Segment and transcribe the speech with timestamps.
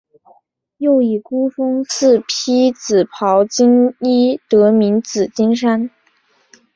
[0.79, 5.91] 又以孤峰似披紫袍金衣得名紫金山。